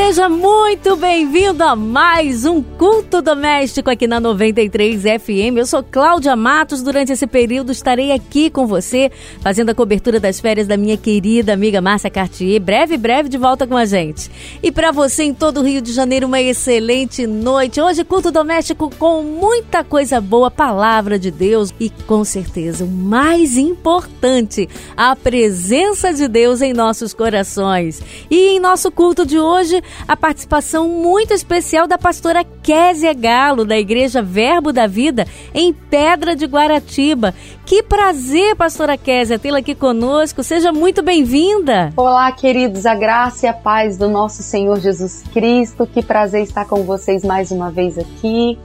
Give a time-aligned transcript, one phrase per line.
[0.00, 5.56] Seja muito bem-vindo a mais um culto doméstico aqui na 93 FM.
[5.56, 6.82] Eu sou Cláudia Matos.
[6.82, 9.10] Durante esse período estarei aqui com você,
[9.40, 12.60] fazendo a cobertura das férias da minha querida amiga Márcia Cartier.
[12.60, 14.30] Breve, breve de volta com a gente.
[14.62, 17.80] E para você em todo o Rio de Janeiro, uma excelente noite.
[17.80, 23.56] Hoje, culto doméstico com muita coisa boa, palavra de Deus e com certeza o mais
[23.58, 28.00] importante, a presença de Deus em nossos corações.
[28.30, 33.78] E em nosso culto de hoje, a participação muito especial da pastora Késia Galo, da
[33.78, 37.34] Igreja Verbo da Vida, em Pedra de Guaratiba.
[37.64, 40.42] Que prazer, pastora Késia, tê-la aqui conosco.
[40.42, 41.92] Seja muito bem-vinda.
[41.96, 45.86] Olá, queridos, a graça e a paz do nosso Senhor Jesus Cristo.
[45.86, 48.58] Que prazer estar com vocês mais uma vez aqui.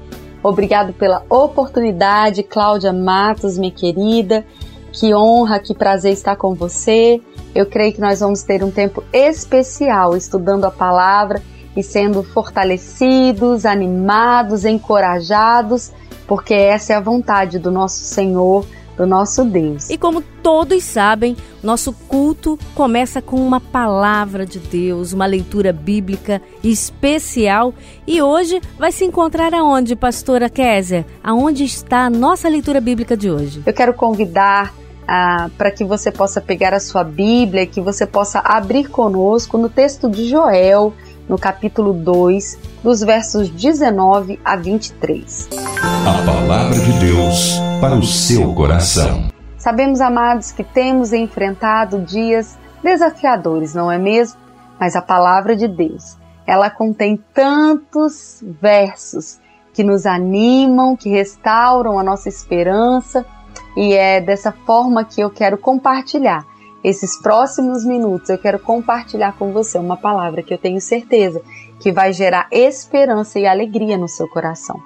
[0.43, 4.45] Obrigado pela oportunidade, Cláudia Matos, minha querida.
[4.91, 7.21] Que honra, que prazer estar com você.
[7.55, 11.41] Eu creio que nós vamos ter um tempo especial estudando a palavra
[11.75, 15.91] e sendo fortalecidos, animados, encorajados,
[16.27, 18.65] porque essa é a vontade do nosso Senhor,
[18.97, 19.89] do nosso Deus.
[19.89, 26.41] E como todos sabem, nosso culto começa com uma palavra de Deus, uma leitura bíblica
[26.63, 27.73] especial.
[28.05, 31.05] E hoje vai se encontrar aonde, pastora Késia?
[31.23, 33.61] Aonde está a nossa leitura bíblica de hoje?
[33.65, 34.73] Eu quero convidar
[35.07, 39.69] ah, para que você possa pegar a sua Bíblia, que você possa abrir conosco no
[39.69, 40.93] texto de Joel,
[41.27, 45.49] no capítulo 2, dos versos 19 a 23.
[45.81, 49.29] A palavra de Deus para o seu coração.
[49.57, 54.37] Sabemos, amados, que temos enfrentado dias desafiadores, não é mesmo?
[54.79, 59.39] Mas a palavra de Deus, ela contém tantos versos
[59.73, 63.25] que nos animam, que restauram a nossa esperança
[63.75, 66.45] e é dessa forma que eu quero compartilhar
[66.83, 68.29] esses próximos minutos.
[68.29, 71.41] Eu quero compartilhar com você uma palavra que eu tenho certeza
[71.79, 74.79] que vai gerar esperança e alegria no seu coração.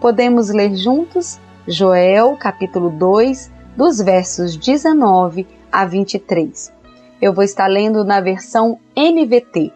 [0.00, 6.72] Podemos ler juntos Joel, capítulo 2, dos versos 19 a 23.
[7.20, 9.72] Eu vou estar lendo na versão NVT.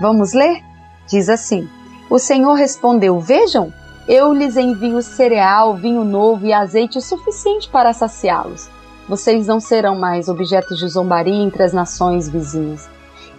[0.00, 0.62] Vamos ler?
[1.08, 1.68] Diz assim:
[2.08, 3.72] O Senhor respondeu: Vejam,
[4.06, 8.68] eu lhes envio cereal, vinho novo e azeite suficiente para saciá-los.
[9.08, 12.88] Vocês não serão mais objetos de zombaria entre as nações vizinhas.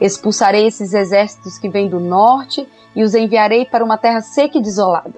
[0.02, 4.62] Expulsarei esses exércitos que vêm do norte e os enviarei para uma terra seca e
[4.62, 5.14] desolada.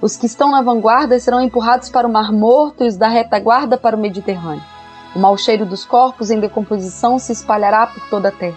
[0.00, 3.76] Os que estão na vanguarda serão empurrados para o Mar Morto e os da retaguarda
[3.76, 4.62] para o Mediterrâneo.
[5.14, 8.56] O mau cheiro dos corpos em decomposição se espalhará por toda a terra.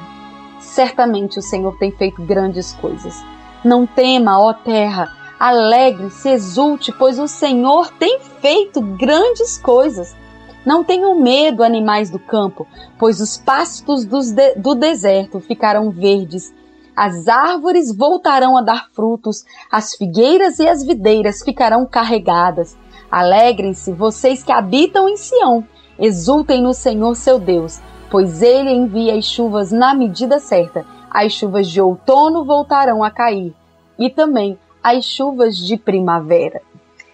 [0.60, 3.24] Certamente o Senhor tem feito grandes coisas.
[3.64, 10.16] Não tema, ó terra, Alegre-se, exulte, pois o Senhor tem feito grandes coisas.
[10.66, 12.66] Não tenham medo, animais do campo,
[12.98, 16.54] pois os pastos do deserto ficarão verdes.
[16.96, 22.78] As árvores voltarão a dar frutos, as figueiras e as videiras ficarão carregadas.
[23.12, 25.64] Alegrem-se, vocês que habitam em Sião.
[26.00, 30.86] Exultem no Senhor seu Deus, pois ele envia as chuvas na medida certa.
[31.12, 33.54] As chuvas de outono voltarão a cair.
[34.00, 36.62] E também as chuvas de primavera.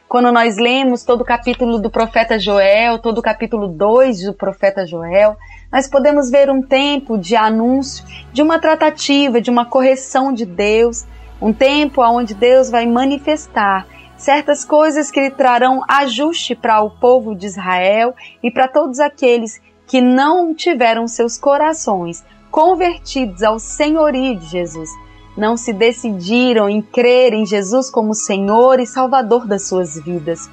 [0.06, 4.86] Quando nós lemos todo o capítulo do profeta Joel, todo o capítulo 2 do profeta
[4.86, 5.38] Joel,
[5.72, 11.06] nós podemos ver um tempo de anúncio, de uma tratativa, de uma correção de Deus,
[11.42, 17.46] um tempo onde Deus vai manifestar certas coisas que trarão ajuste para o povo de
[17.46, 22.22] Israel e para todos aqueles que não tiveram seus corações
[22.52, 24.90] convertidos ao senhorio de Jesus
[25.36, 30.50] não se decidiram em crer em Jesus como Senhor e Salvador das suas vidas.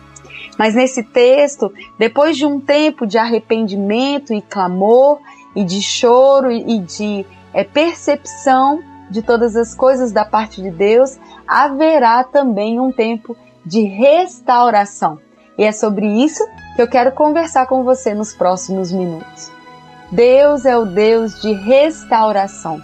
[0.58, 5.18] Mas nesse texto, depois de um tempo de arrependimento e clamor,
[5.54, 8.80] e de choro e de é, percepção
[9.10, 15.18] de todas as coisas da parte de Deus, haverá também um tempo de restauração.
[15.56, 19.50] E é sobre isso que eu quero conversar com você nos próximos minutos.
[20.12, 22.80] Deus é o Deus de restauração.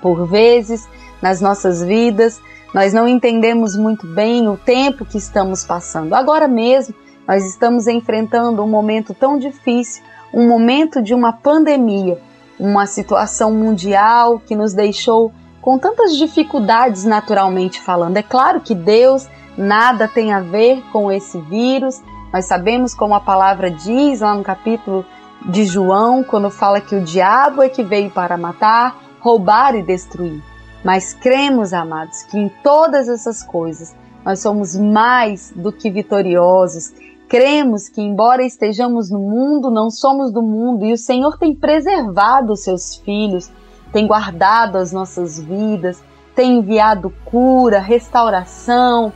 [0.00, 0.88] Por vezes,
[1.20, 2.40] nas nossas vidas,
[2.72, 6.14] nós não entendemos muito bem o tempo que estamos passando.
[6.14, 6.94] Agora mesmo,
[7.26, 10.02] nós estamos enfrentando um momento tão difícil,
[10.32, 12.18] um momento de uma pandemia,
[12.58, 18.16] uma situação mundial que nos deixou com tantas dificuldades naturalmente falando.
[18.16, 22.02] É claro que Deus nada tem a ver com esse vírus.
[22.32, 25.04] Nós sabemos como a palavra diz lá no capítulo
[25.44, 30.49] de João, quando fala que o diabo é que veio para matar, roubar e destruir.
[30.84, 33.94] Mas cremos, amados, que em todas essas coisas
[34.24, 36.92] nós somos mais do que vitoriosos.
[37.28, 42.52] Cremos que, embora estejamos no mundo, não somos do mundo e o Senhor tem preservado
[42.52, 43.50] os seus filhos,
[43.92, 46.02] tem guardado as nossas vidas,
[46.34, 49.12] tem enviado cura, restauração,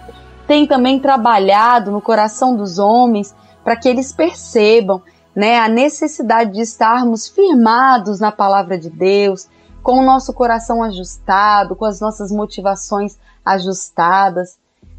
[0.47, 5.03] tem também trabalhado no coração dos homens para que eles percebam
[5.35, 9.49] né, a necessidade de estarmos firmados na palavra de Deus,
[9.85, 14.57] com o nosso coração ajustado, com as nossas motivações ajustadas.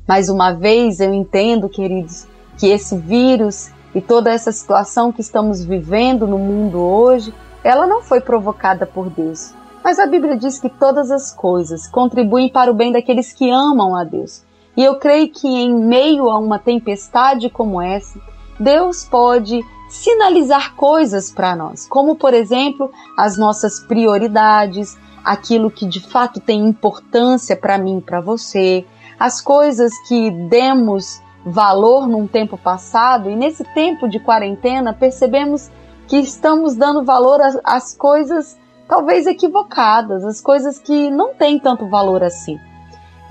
[0.07, 5.65] Mais uma vez, eu entendo, queridos, que esse vírus e toda essa situação que estamos
[5.65, 7.33] vivendo no mundo hoje,
[7.63, 9.55] ela não foi provocada por Deus.
[9.83, 13.95] Mas a Bíblia diz que todas as coisas contribuem para o bem daqueles que amam
[13.95, 14.43] a Deus.
[14.77, 18.19] E eu creio que em meio a uma tempestade como essa,
[18.59, 19.65] Deus pode
[19.95, 26.67] sinalizar coisas para nós, como por exemplo, as nossas prioridades, aquilo que de fato tem
[26.67, 28.85] importância para mim, para você,
[29.19, 35.71] as coisas que demos valor num tempo passado e nesse tempo de quarentena percebemos
[36.07, 38.57] que estamos dando valor às, coisas
[38.87, 42.59] talvez equivocadas, as coisas que não têm tanto valor assim.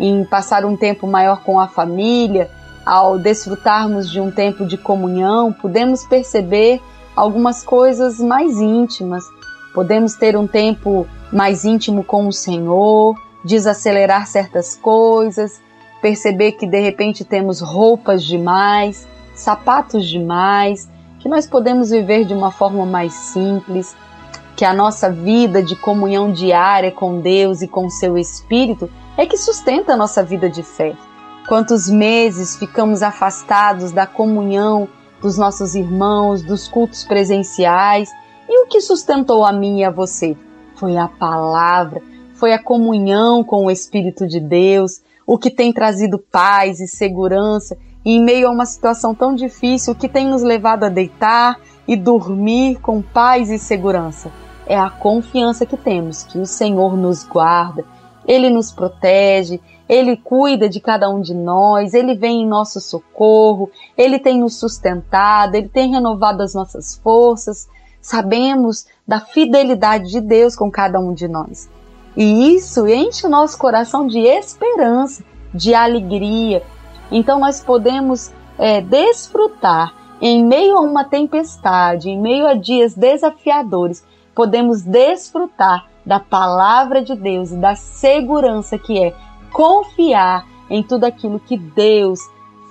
[0.01, 2.51] Em passar um tempo maior com a família,
[2.85, 6.81] ao desfrutarmos de um tempo de comunhão, podemos perceber
[7.17, 9.25] algumas coisas mais íntimas.
[9.75, 15.61] Podemos ter um tempo mais íntimo com o Senhor, desacelerar certas coisas,
[16.01, 20.89] perceber que de repente temos roupas demais, sapatos demais,
[21.19, 23.97] que nós podemos viver de uma forma mais simples,
[24.57, 29.37] que a nossa vida de comunhão diária com Deus e com seu Espírito é que
[29.37, 30.95] sustenta a nossa vida de fé.
[31.47, 34.89] Quantos meses ficamos afastados da comunhão
[35.21, 38.11] dos nossos irmãos, dos cultos presenciais,
[38.49, 40.35] e o que sustentou a mim e a você?
[40.75, 42.03] Foi a palavra,
[42.35, 47.77] foi a comunhão com o Espírito de Deus, o que tem trazido paz e segurança
[48.05, 51.59] e em meio a uma situação tão difícil, o que tem nos levado a deitar
[51.87, 54.31] e dormir com paz e segurança.
[54.67, 57.85] É a confiança que temos que o Senhor nos guarda,
[58.27, 63.71] Ele nos protege, ele cuida de cada um de nós, Ele vem em nosso socorro,
[63.97, 67.69] Ele tem nos sustentado, Ele tem renovado as nossas forças.
[68.01, 71.69] Sabemos da fidelidade de Deus com cada um de nós.
[72.17, 75.23] E isso enche o nosso coração de esperança,
[75.53, 76.63] de alegria.
[77.11, 84.03] Então nós podemos é, desfrutar em meio a uma tempestade, em meio a dias desafiadores,
[84.35, 89.15] podemos desfrutar da palavra de Deus e da segurança que é
[89.53, 92.21] confiar em tudo aquilo que Deus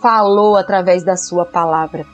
[0.02, 2.06] falou através da sua palavra.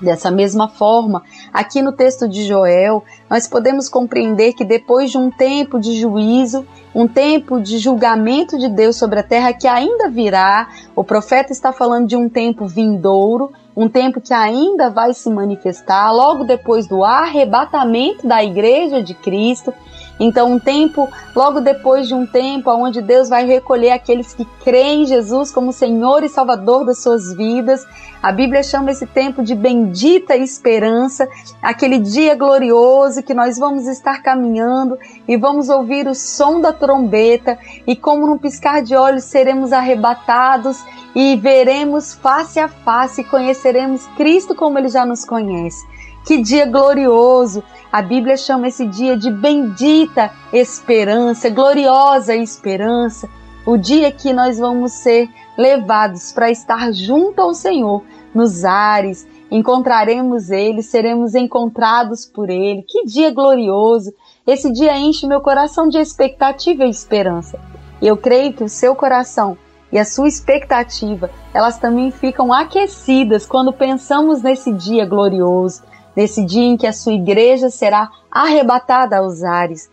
[0.00, 5.30] Dessa mesma forma, aqui no texto de Joel, nós podemos compreender que depois de um
[5.30, 10.68] tempo de juízo, um tempo de julgamento de Deus sobre a terra que ainda virá,
[10.94, 16.12] o profeta está falando de um tempo vindouro, um tempo que ainda vai se manifestar
[16.12, 19.72] logo depois do arrebatamento da igreja de Cristo,
[20.18, 25.02] então, um tempo, logo depois de um tempo, onde Deus vai recolher aqueles que creem
[25.02, 27.86] em Jesus como Senhor e Salvador das suas vidas.
[28.22, 31.28] A Bíblia chama esse tempo de bendita esperança,
[31.60, 34.98] aquele dia glorioso que nós vamos estar caminhando
[35.28, 40.82] e vamos ouvir o som da trombeta, e como num piscar de olhos seremos arrebatados
[41.14, 45.95] e veremos face a face e conheceremos Cristo como ele já nos conhece.
[46.26, 47.62] Que dia glorioso!
[47.92, 53.28] A Bíblia chama esse dia de bendita esperança, gloriosa esperança,
[53.64, 58.02] o dia que nós vamos ser levados para estar junto ao Senhor
[58.34, 62.82] nos ares, encontraremos Ele, seremos encontrados por Ele.
[62.82, 64.12] Que dia glorioso!
[64.44, 67.56] Esse dia enche meu coração de expectativa e esperança.
[68.02, 69.56] E eu creio que o seu coração
[69.92, 75.84] e a sua expectativa, elas também ficam aquecidas quando pensamos nesse dia glorioso,
[76.16, 79.90] nesse dia em que a sua igreja será arrebatada aos ares.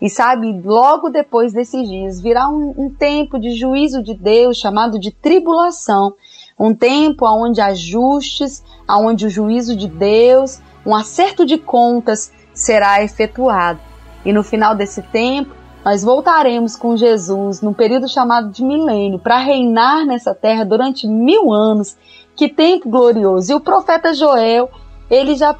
[0.00, 4.98] E sabe, logo depois desses dias virá um, um tempo de juízo de Deus chamado
[4.98, 6.14] de tribulação,
[6.58, 13.80] um tempo onde ajustes, onde o juízo de Deus, um acerto de contas será efetuado.
[14.24, 15.54] E no final desse tempo,
[15.84, 21.52] nós voltaremos com Jesus num período chamado de milênio para reinar nessa terra durante mil
[21.52, 21.96] anos.
[22.34, 23.52] Que tempo glorioso!
[23.52, 24.70] E o profeta Joel,
[25.10, 25.54] ele já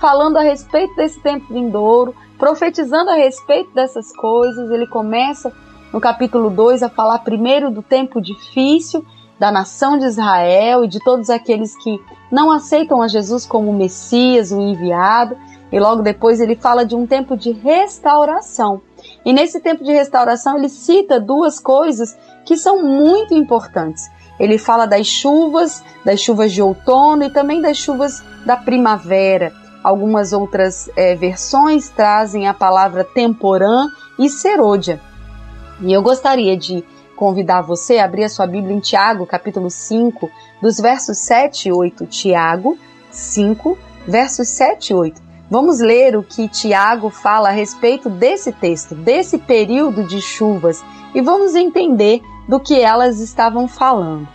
[0.00, 4.70] falando a respeito desse tempo vindouro, profetizando a respeito dessas coisas.
[4.70, 5.52] Ele começa
[5.92, 9.04] no capítulo 2 a falar primeiro do tempo difícil
[9.38, 11.98] da nação de Israel e de todos aqueles que
[12.30, 15.36] não aceitam a Jesus como o Messias, o enviado.
[15.72, 18.82] e logo depois ele fala de um tempo de restauração.
[19.24, 24.10] E nesse tempo de restauração ele cita duas coisas que são muito importantes.
[24.40, 29.52] Ele fala das chuvas, das chuvas de outono e também das chuvas da primavera.
[29.84, 33.86] Algumas outras é, versões trazem a palavra temporã
[34.18, 34.98] e serôdia.
[35.82, 36.82] E eu gostaria de
[37.14, 40.30] convidar você a abrir a sua Bíblia em Tiago, capítulo 5,
[40.62, 42.06] dos versos 7 e 8.
[42.06, 42.78] Tiago
[43.10, 45.22] 5, versos 7 e 8.
[45.50, 50.82] Vamos ler o que Tiago fala a respeito desse texto, desse período de chuvas,
[51.14, 54.28] e vamos entender do que elas estavam falando.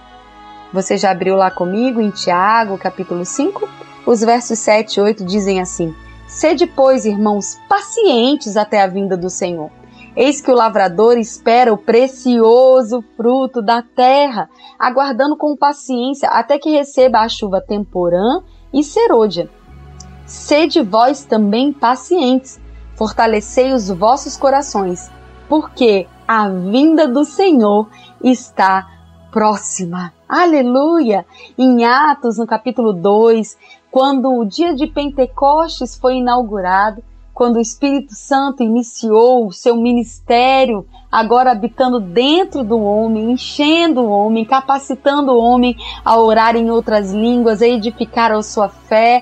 [0.72, 3.68] Você já abriu lá comigo em Tiago, capítulo 5?
[4.08, 5.94] Os versos 7 e 8 dizem assim:
[6.26, 9.70] Sede, pois, irmãos, pacientes até a vinda do Senhor.
[10.16, 16.70] Eis que o lavrador espera o precioso fruto da terra, aguardando com paciência até que
[16.70, 18.42] receba a chuva temporã
[18.74, 19.50] e serôdia
[20.26, 22.60] Sede vós também pacientes,
[22.96, 25.12] fortalecei os vossos corações,
[25.48, 27.88] porque a vinda do Senhor
[28.24, 28.88] está
[29.32, 30.14] próxima.
[30.28, 31.26] Aleluia!
[31.58, 33.58] Em Atos, no capítulo 2,
[33.92, 37.04] quando o dia de Pentecostes foi inaugurado,
[37.34, 44.10] quando o Espírito Santo iniciou o seu ministério, agora habitando dentro do homem, enchendo o
[44.10, 49.22] homem, capacitando o homem a orar em outras línguas, a edificar a sua fé,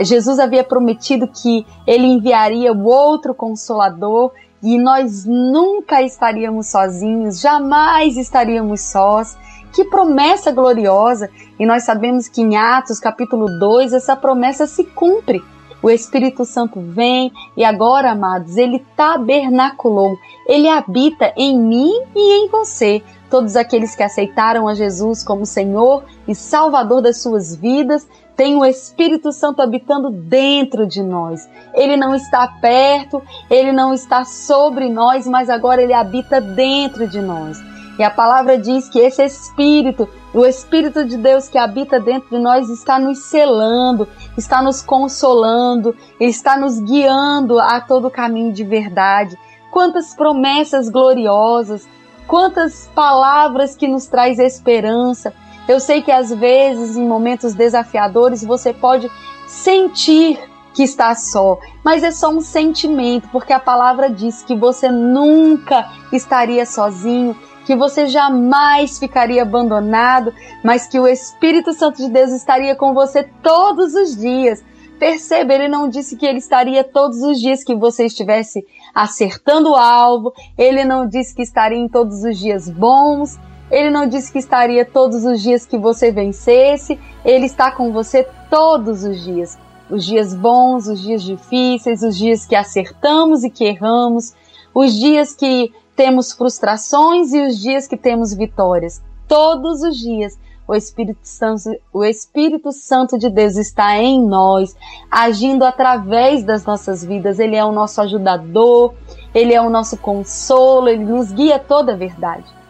[0.00, 8.16] Jesus havia prometido que ele enviaria o outro consolador e nós nunca estaríamos sozinhos, jamais
[8.16, 9.36] estaríamos sós.
[9.72, 11.30] Que promessa gloriosa!
[11.58, 15.42] E nós sabemos que em Atos capítulo 2 essa promessa se cumpre.
[15.82, 20.16] O Espírito Santo vem e agora, amados, ele tabernaculou,
[20.46, 23.02] ele habita em mim e em você.
[23.28, 28.64] Todos aqueles que aceitaram a Jesus como Senhor e Salvador das suas vidas tem o
[28.64, 31.48] Espírito Santo habitando dentro de nós.
[31.74, 37.20] Ele não está perto, ele não está sobre nós, mas agora ele habita dentro de
[37.20, 37.58] nós.
[37.98, 42.42] E a palavra diz que esse Espírito, o Espírito de Deus que habita dentro de
[42.42, 49.38] nós, está nos selando, está nos consolando, está nos guiando a todo caminho de verdade.
[49.70, 51.86] Quantas promessas gloriosas,
[52.26, 55.34] quantas palavras que nos traz esperança,
[55.68, 59.10] eu sei que às vezes, em momentos desafiadores, você pode
[59.46, 60.38] sentir
[60.74, 65.86] que está só, mas é só um sentimento, porque a palavra diz que você nunca
[66.12, 70.32] estaria sozinho, que você jamais ficaria abandonado,
[70.64, 74.64] mas que o Espírito Santo de Deus estaria com você todos os dias.
[74.98, 78.64] Perceba, ele não disse que ele estaria todos os dias que você estivesse
[78.94, 83.38] acertando o alvo, ele não disse que estaria em todos os dias bons,
[83.72, 88.28] ele não disse que estaria todos os dias que você vencesse, ele está com você
[88.50, 89.58] todos os dias.
[89.90, 94.34] Os dias bons, os dias difíceis, os dias que acertamos e que erramos,
[94.74, 99.02] os dias que temos frustrações e os dias que temos vitórias.
[99.26, 104.76] Todos os dias o Espírito Santo, o Espírito Santo de Deus está em nós,
[105.10, 107.38] agindo através das nossas vidas.
[107.38, 108.94] Ele é o nosso ajudador,
[109.34, 112.61] ele é o nosso consolo, ele nos guia toda a verdade.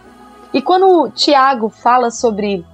[0.52, 2.64] E quando Tiago fala sobre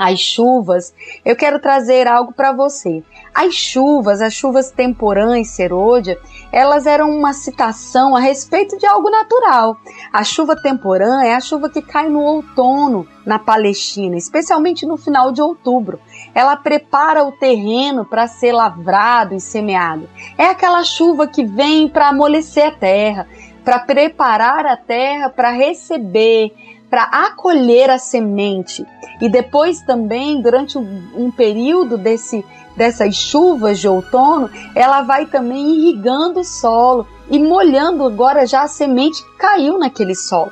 [0.00, 3.04] as chuvas, eu quero trazer algo para você.
[3.34, 6.18] As chuvas, as chuvas temporã e serôdia,
[6.50, 9.76] elas eram uma citação a respeito de algo natural.
[10.10, 15.32] A chuva temporã é a chuva que cai no outono na Palestina, especialmente no final
[15.32, 16.00] de outubro.
[16.34, 20.08] Ela prepara o terreno para ser lavrado e semeado.
[20.38, 23.28] É aquela chuva que vem para amolecer a terra,
[23.62, 26.54] para preparar a terra para receber
[26.90, 28.84] para acolher a semente.
[29.20, 32.44] E depois também, durante um período desse,
[32.76, 38.68] dessas chuvas de outono, ela vai também irrigando o solo e molhando agora já a
[38.68, 40.50] semente que caiu naquele solo.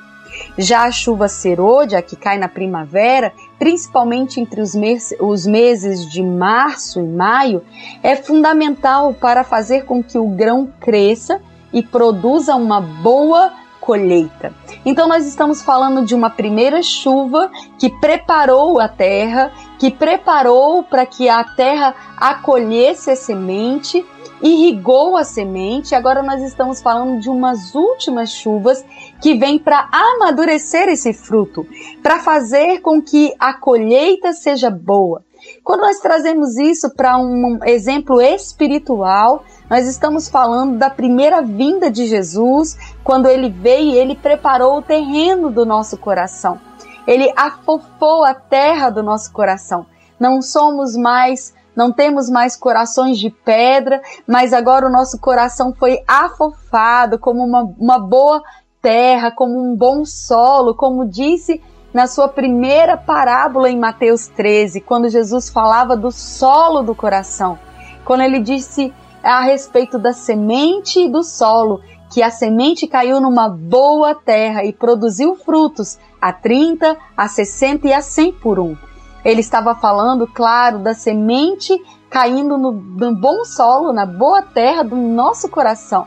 [0.57, 6.23] Já a chuva serôdia, que cai na primavera, principalmente entre os, mes os meses de
[6.23, 7.65] março e maio,
[8.03, 11.41] é fundamental para fazer com que o grão cresça
[11.73, 13.53] e produza uma boa
[13.89, 14.53] colheita.
[14.85, 21.07] Então nós estamos falando de uma primeira chuva que preparou a terra, que preparou para
[21.07, 24.05] que a terra acolhesse a semente,
[24.43, 25.95] irrigou a semente.
[25.95, 28.85] Agora nós estamos falando de umas últimas chuvas
[29.23, 31.67] que vêm para amadurecer esse fruto,
[32.03, 35.25] para fazer com que a colheita seja boa.
[35.69, 42.07] Quando nós trazemos isso para um exemplo espiritual, nós estamos falando da primeira vinda de
[42.07, 46.59] Jesus, quando ele veio e ele preparou o terreno do nosso coração.
[47.07, 49.85] Ele afofou a terra do nosso coração.
[50.19, 56.03] Não somos mais não temos mais corações de pedra, mas agora o nosso coração foi
[56.09, 58.43] afofado como uma, uma boa
[58.81, 65.09] terra, como um bom solo, como disse na sua primeira parábola em Mateus 13, quando
[65.09, 67.59] Jesus falava do solo do coração,
[68.05, 68.93] quando ele disse
[69.23, 71.81] a respeito da semente e do solo,
[72.11, 77.93] que a semente caiu numa boa terra e produziu frutos a 30, a 60 e
[77.93, 78.77] a 100 por um.
[79.25, 81.79] Ele estava falando, claro, da semente
[82.09, 86.07] caindo no, no bom solo, na boa terra do nosso coração.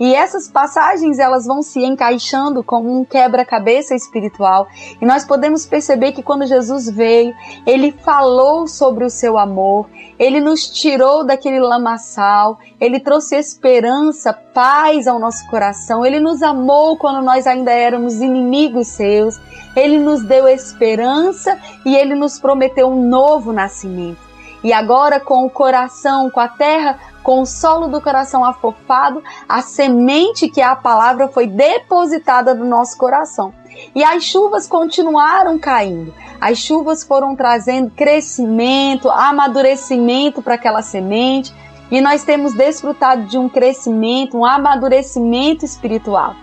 [0.00, 4.66] E essas passagens elas vão se encaixando como um quebra-cabeça espiritual.
[4.98, 7.34] E nós podemos perceber que quando Jesus veio,
[7.66, 15.06] ele falou sobre o seu amor, ele nos tirou daquele lamaçal, ele trouxe esperança, paz
[15.06, 19.38] ao nosso coração, ele nos amou quando nós ainda éramos inimigos seus,
[19.76, 24.30] ele nos deu esperança e ele nos prometeu um novo nascimento.
[24.62, 29.62] E agora, com o coração, com a terra com o solo do coração afofado, a
[29.62, 33.52] semente que é a palavra foi depositada no nosso coração.
[33.94, 36.12] E as chuvas continuaram caindo.
[36.40, 41.54] As chuvas foram trazendo crescimento, amadurecimento para aquela semente.
[41.90, 46.34] E nós temos desfrutado de um crescimento, um amadurecimento espiritual.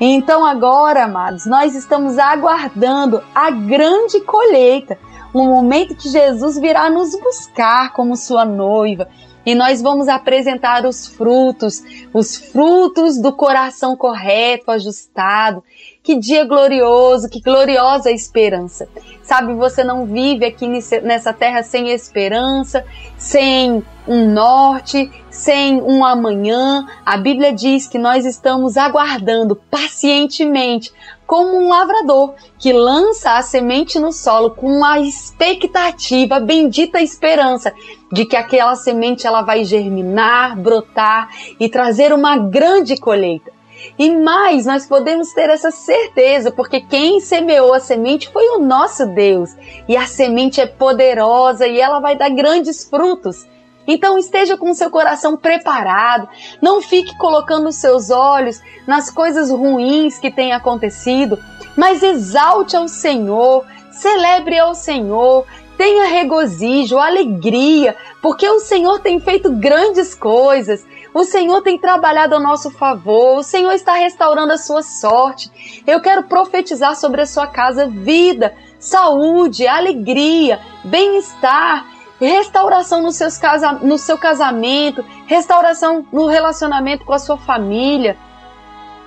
[0.00, 4.98] Então agora, amados, nós estamos aguardando a grande colheita,
[5.32, 9.08] o momento que Jesus virá nos buscar como sua noiva
[9.46, 11.80] e nós vamos apresentar os frutos,
[12.12, 15.62] os frutos do coração correto, ajustado.
[16.02, 18.88] Que dia glorioso, que gloriosa esperança.
[19.22, 20.66] Sabe, você não vive aqui
[21.02, 22.84] nessa terra sem esperança,
[23.16, 26.86] sem um norte, sem um amanhã.
[27.04, 30.92] A Bíblia diz que nós estamos aguardando pacientemente
[31.26, 37.72] como um lavrador que lança a semente no solo com a expectativa, a bendita esperança
[38.12, 41.28] de que aquela semente ela vai germinar, brotar
[41.58, 43.56] e trazer uma grande colheita.
[43.98, 49.06] E mais, nós podemos ter essa certeza, porque quem semeou a semente foi o nosso
[49.06, 49.50] Deus.
[49.88, 53.46] E a semente é poderosa e ela vai dar grandes frutos.
[53.86, 56.28] Então esteja com seu coração preparado,
[56.60, 61.38] não fique colocando seus olhos nas coisas ruins que têm acontecido,
[61.76, 69.52] mas exalte ao Senhor, celebre ao Senhor, tenha regozijo, alegria, porque o Senhor tem feito
[69.52, 70.84] grandes coisas.
[71.12, 75.82] O Senhor tem trabalhado a nosso favor, o Senhor está restaurando a sua sorte.
[75.86, 83.72] Eu quero profetizar sobre a sua casa vida, saúde, alegria, bem-estar restauração no, seus casa,
[83.72, 88.16] no seu casamento, restauração no relacionamento com a sua família.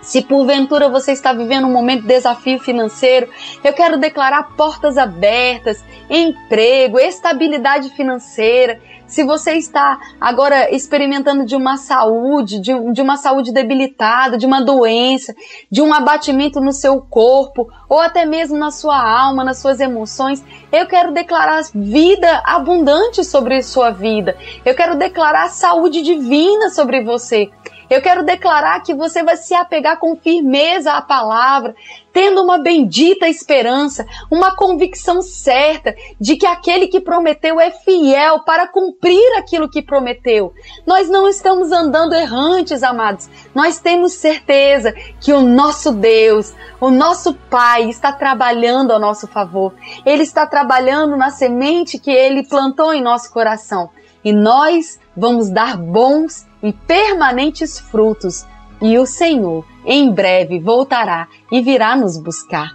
[0.02, 3.30] Se porventura você está vivendo um momento de desafio financeiro,
[3.64, 11.78] eu quero declarar portas abertas, emprego, estabilidade financeira se você está agora experimentando de uma
[11.78, 15.34] saúde, de, de uma saúde debilitada, de uma doença,
[15.70, 20.44] de um abatimento no seu corpo, ou até mesmo na sua alma, nas suas emoções,
[20.72, 24.38] eu quero declarar vida abundante sobre sua vida.
[24.64, 27.50] Eu quero declarar saúde divina sobre você.
[27.90, 31.76] Eu quero declarar que você vai se apegar com firmeza à palavra,
[32.14, 38.68] tendo uma bendita esperança, uma convicção certa de que aquele que prometeu é fiel para
[38.68, 40.54] cumprir aquilo que prometeu.
[40.86, 43.28] Nós não estamos andando errantes, amados.
[43.56, 49.74] Nós temos certeza que o nosso Deus, o nosso Pai está trabalhando a nosso favor.
[50.06, 53.90] Ele está trabalhando na semente que ele plantou em nosso coração.
[54.24, 58.46] E nós vamos dar bons e permanentes frutos,
[58.82, 62.72] e o Senhor em breve voltará e virá nos buscar.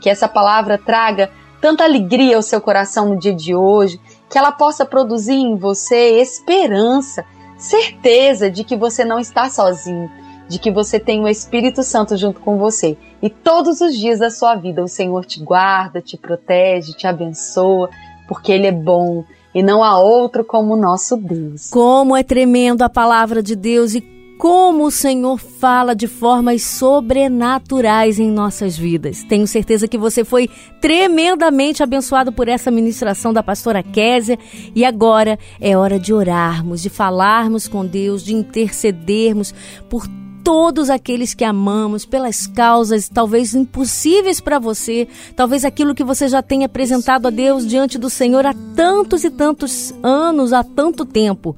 [0.00, 4.52] Que essa palavra traga tanta alegria ao seu coração no dia de hoje, que ela
[4.52, 7.24] possa produzir em você esperança,
[7.56, 10.10] certeza de que você não está sozinho,
[10.48, 12.98] de que você tem o Espírito Santo junto com você.
[13.22, 17.88] E todos os dias da sua vida o Senhor te guarda, te protege, te abençoa,
[18.28, 21.70] porque Ele é bom e não há outro como o nosso Deus.
[21.70, 24.00] Como é tremendo a palavra de Deus e
[24.36, 29.22] como o Senhor fala de formas sobrenaturais em nossas vidas.
[29.22, 34.38] Tenho certeza que você foi tremendamente abençoado por essa ministração da pastora Késia
[34.74, 39.54] e agora é hora de orarmos, de falarmos com Deus, de intercedermos
[39.88, 40.06] por
[40.44, 46.42] todos aqueles que amamos, pelas causas talvez impossíveis para você, talvez aquilo que você já
[46.42, 51.56] tenha apresentado a Deus diante do Senhor há tantos e tantos anos, há tanto tempo.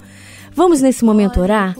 [0.54, 1.76] Vamos nesse momento orar?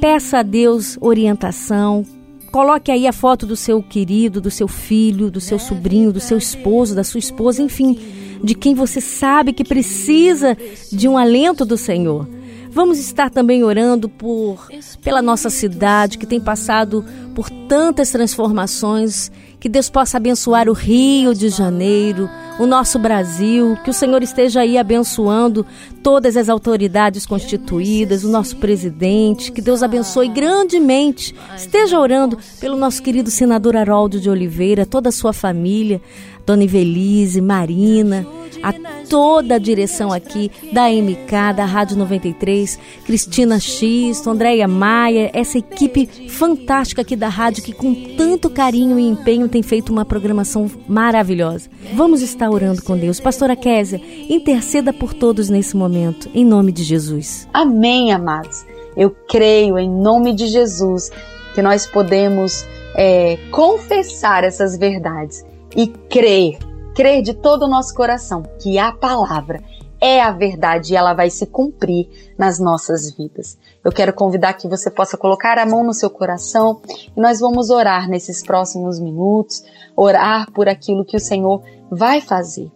[0.00, 2.06] Peça a Deus orientação,
[2.52, 6.38] Coloque aí a foto do seu querido, do seu filho, do seu sobrinho, do seu
[6.38, 7.98] esposo, da sua esposa, enfim
[8.42, 10.56] de quem você sabe que precisa
[10.92, 12.28] de um alento do Senhor.
[12.76, 14.68] Vamos estar também orando por
[15.02, 17.02] pela nossa cidade que tem passado
[17.34, 19.32] por tantas transformações.
[19.58, 22.28] Que Deus possa abençoar o Rio de Janeiro,
[22.60, 25.64] o nosso Brasil, que o Senhor esteja aí abençoando
[26.02, 31.34] todas as autoridades constituídas, o nosso presidente, que Deus abençoe grandemente.
[31.56, 35.98] Esteja orando pelo nosso querido senador Haroldo de Oliveira, toda a sua família,
[36.44, 38.26] Dona Ivelise, Marina,
[38.62, 38.72] a
[39.08, 46.28] toda a direção aqui da MK, da Rádio 93, Cristina X, Andréia Maia, essa equipe
[46.28, 51.68] fantástica aqui da rádio que com tanto carinho e empenho tem feito uma programação maravilhosa.
[51.94, 53.20] Vamos estar orando com Deus.
[53.20, 57.48] Pastora Késia, interceda por todos nesse momento, em nome de Jesus.
[57.52, 58.64] Amém, amados.
[58.96, 61.10] Eu creio em nome de Jesus
[61.54, 62.64] que nós podemos
[62.94, 65.44] é, confessar essas verdades
[65.76, 66.58] e crer
[66.96, 69.62] crer de todo o nosso coração que a palavra
[70.00, 73.58] é a verdade e ela vai se cumprir nas nossas vidas.
[73.84, 76.80] Eu quero convidar que você possa colocar a mão no seu coração
[77.14, 79.62] e nós vamos orar nesses próximos minutos,
[79.94, 82.72] orar por aquilo que o Senhor vai fazer.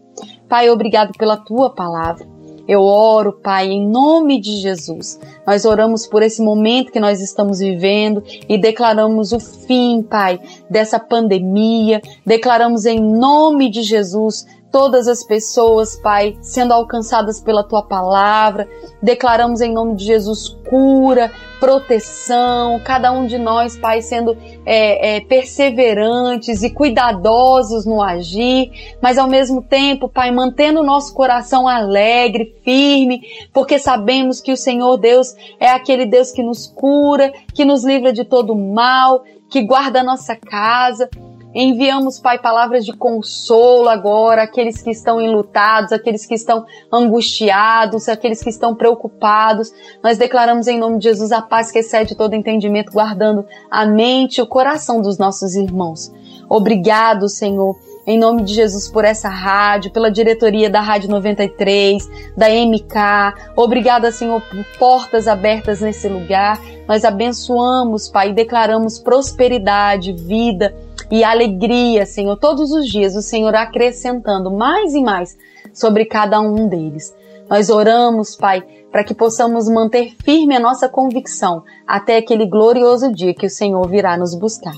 [0.46, 2.26] Pai, obrigado pela tua palavra.
[2.70, 5.18] Eu oro, Pai, em nome de Jesus.
[5.44, 10.38] Nós oramos por esse momento que nós estamos vivendo e declaramos o fim, Pai,
[10.70, 12.00] dessa pandemia.
[12.24, 18.68] Declaramos em nome de Jesus todas as pessoas, Pai, sendo alcançadas pela tua palavra.
[19.02, 25.20] Declaramos em nome de Jesus cura, proteção, cada um de nós, Pai, sendo é, é,
[25.20, 32.54] perseverantes e cuidadosos no agir, mas ao mesmo tempo, Pai, mantendo o nosso coração alegre,
[32.64, 37.84] firme, porque sabemos que o Senhor Deus é aquele Deus que nos cura, que nos
[37.84, 41.10] livra de todo mal, que guarda a nossa casa.
[41.52, 48.40] Enviamos, Pai, palavras de consolo agora, aqueles que estão enlutados, aqueles que estão angustiados, aqueles
[48.40, 49.72] que estão preocupados.
[50.02, 54.38] Nós declaramos em nome de Jesus a paz que excede todo entendimento, guardando a mente
[54.38, 56.12] e o coração dos nossos irmãos.
[56.48, 62.48] Obrigado, Senhor, em nome de Jesus por essa rádio, pela diretoria da Rádio 93, da
[62.48, 63.52] MK.
[63.56, 66.60] Obrigada, Senhor, por portas abertas nesse lugar.
[66.86, 70.74] Nós abençoamos, Pai, e declaramos prosperidade, vida
[71.10, 75.36] e alegria, Senhor, todos os dias, o Senhor acrescentando mais e mais
[75.72, 77.14] sobre cada um deles.
[77.48, 83.34] Nós oramos, Pai, para que possamos manter firme a nossa convicção até aquele glorioso dia
[83.34, 84.74] que o Senhor virá nos buscar.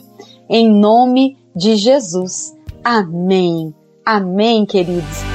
[0.48, 2.54] Em nome de Jesus.
[2.84, 3.74] Amém.
[4.04, 5.31] Amém, queridos.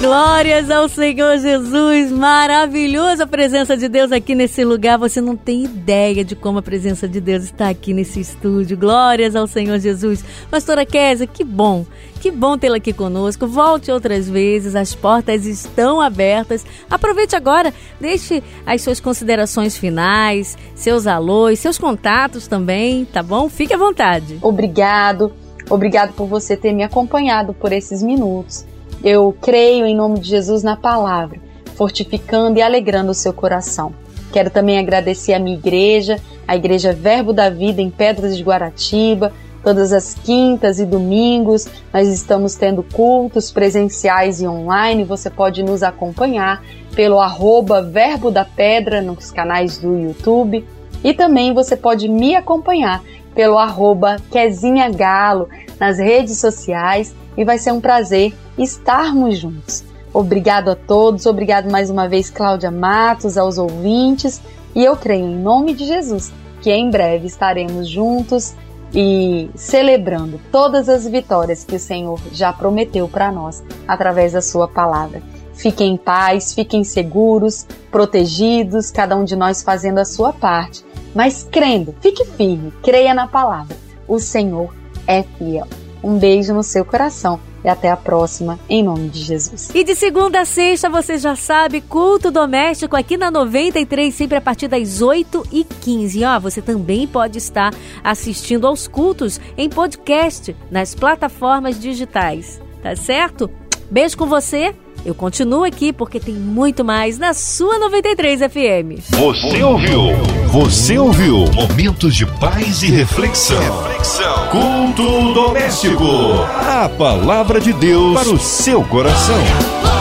[0.00, 4.96] Glórias ao Senhor Jesus, maravilhosa presença de Deus aqui nesse lugar.
[4.96, 8.78] Você não tem ideia de como a presença de Deus está aqui nesse estúdio.
[8.78, 10.24] Glórias ao Senhor Jesus.
[10.50, 11.84] Pastora Kézia, que bom,
[12.18, 13.46] que bom tê-la aqui conosco.
[13.46, 16.64] Volte outras vezes, as portas estão abertas.
[16.90, 23.50] Aproveite agora, deixe as suas considerações finais, seus alôs, seus contatos também, tá bom?
[23.50, 24.38] Fique à vontade.
[24.40, 25.30] Obrigado,
[25.68, 28.64] obrigado por você ter me acompanhado por esses minutos.
[29.02, 31.40] Eu creio em nome de Jesus na palavra,
[31.74, 33.94] fortificando e alegrando o seu coração.
[34.30, 39.32] Quero também agradecer a minha igreja, a Igreja Verbo da Vida em Pedras de Guaratiba.
[39.62, 45.04] Todas as quintas e domingos nós estamos tendo cultos presenciais e online.
[45.04, 46.62] Você pode nos acompanhar
[46.94, 50.64] pelo arroba Verbo da Pedra nos canais do YouTube.
[51.02, 53.02] E também você pode me acompanhar
[53.34, 59.84] pelo arroba Quezinha Galo nas redes sociais e vai ser um prazer estarmos juntos.
[60.12, 64.40] Obrigado a todos, obrigado mais uma vez, Cláudia Matos, aos ouvintes,
[64.74, 68.54] e eu creio em nome de Jesus que em breve estaremos juntos
[68.92, 74.66] e celebrando todas as vitórias que o Senhor já prometeu para nós através da Sua
[74.66, 75.22] palavra.
[75.54, 80.82] Fiquem em paz, fiquem seguros, protegidos, cada um de nós fazendo a sua parte,
[81.14, 83.76] mas crendo, fique firme, creia na palavra.
[84.06, 84.74] O Senhor
[85.06, 85.66] é fiel.
[86.02, 89.70] Um beijo no seu coração e até a próxima, em nome de Jesus.
[89.74, 94.40] E de segunda a sexta, você já sabe, culto doméstico aqui na 93, sempre a
[94.40, 100.56] partir das 8 e 15 Ó, você também pode estar assistindo aos cultos em podcast
[100.70, 103.50] nas plataformas digitais, tá certo?
[103.90, 104.74] Beijo com você.
[105.04, 109.16] Eu continuo aqui porque tem muito mais na sua 93 FM.
[109.16, 110.00] Você ouviu?
[110.48, 111.44] Você ouviu?
[111.54, 113.58] Momentos de paz e reflexão.
[113.58, 114.48] reflexão.
[114.48, 116.04] Culto doméstico.
[116.04, 119.99] A palavra de Deus para o seu coração.